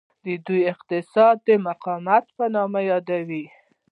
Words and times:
دوی 0.47 0.61
اقتصاد 0.73 1.35
د 1.47 1.49
مقاومت 1.67 2.25
په 2.37 2.45
نوم 2.53 2.73
یادوي. 2.91 3.45